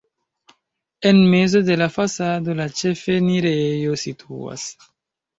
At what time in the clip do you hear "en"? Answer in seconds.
1.09-1.17